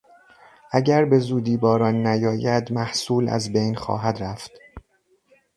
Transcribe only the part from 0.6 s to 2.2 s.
اگر بزودی باران